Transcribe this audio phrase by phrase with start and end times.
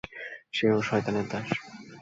[0.53, 1.47] সেও শয়তানের দাস!